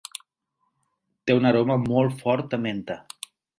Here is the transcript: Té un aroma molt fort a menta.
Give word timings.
Té 1.29 1.35
un 1.41 1.45
aroma 1.51 1.77
molt 1.85 2.19
fort 2.25 2.59
a 2.61 2.63
menta. 2.67 2.99